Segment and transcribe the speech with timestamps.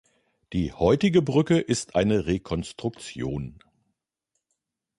[0.51, 3.59] Die heutige Brücke ist eine Rekonstruktion.